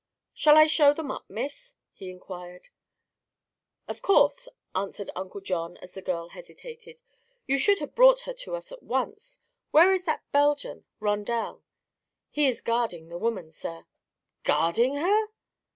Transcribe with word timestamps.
"Shall 0.33 0.57
I 0.57 0.65
show 0.65 0.95
them 0.95 1.11
up, 1.11 1.29
Miss?" 1.29 1.75
he 1.93 2.09
inquired. 2.09 2.69
"Of 3.87 4.01
course," 4.01 4.47
answered 4.73 5.11
Uncle 5.15 5.41
John, 5.41 5.77
as 5.77 5.93
the 5.93 6.01
girl 6.01 6.29
hesitated. 6.29 7.01
"You 7.45 7.59
should 7.59 7.77
have 7.77 7.93
brought 7.93 8.21
her 8.21 8.33
to 8.33 8.55
us 8.55 8.71
at 8.71 8.81
once. 8.81 9.41
Where 9.69 9.93
is 9.93 10.05
that 10.05 10.23
Belgian 10.31 10.85
Rondel?" 10.99 11.63
"He 12.31 12.47
is 12.47 12.61
guarding 12.61 13.09
the 13.09 13.19
woman, 13.19 13.51
sir." 13.51 13.85
"Guarding 14.43 14.95
her!" 14.95 15.27